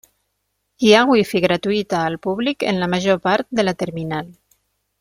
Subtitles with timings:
[0.87, 4.35] Hi ha Wi-Fi gratuïta al públic en la major part de la terminal.